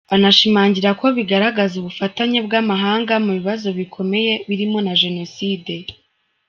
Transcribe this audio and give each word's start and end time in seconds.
Anashimangira 0.15 0.89
ko 0.99 1.05
bigaragaza 1.17 1.73
ubufatanye 1.81 2.37
bw’amahanga 2.45 3.13
mu 3.25 3.31
bibazo 3.37 3.67
bikomeye 3.79 4.31
birimo 4.47 4.77
na 4.85 4.93
Jenoside. 5.01 5.73